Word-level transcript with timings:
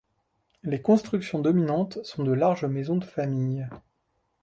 Les 0.63 0.81
constructions 0.81 1.37
dominantes 1.37 1.99
sont 2.03 2.23
de 2.23 2.31
larges 2.31 2.65
maisons 2.65 2.95
de 2.97 3.05
famille. 3.05 3.67